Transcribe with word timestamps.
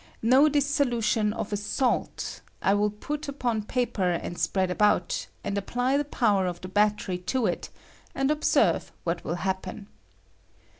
Now 0.23 0.47
this 0.49 0.65
solu 0.65 1.03
tion 1.03 1.31
of 1.31 1.53
a 1.53 1.55
saltC^) 1.55 2.41
I 2.59 2.73
will 2.73 2.89
put 2.89 3.27
upon 3.27 3.61
paper 3.61 4.09
and 4.09 4.35
spread 4.35 4.71
about, 4.71 5.27
and 5.43 5.55
apply 5.59 5.95
the 5.95 6.03
power 6.05 6.47
of 6.47 6.59
the 6.61 6.67
bat 6.69 6.95
tery 6.97 7.23
to 7.27 7.45
it, 7.45 7.69
and 8.15 8.31
observe 8.31 8.91
what 9.03 9.23
will 9.23 9.35
happen. 9.35 9.85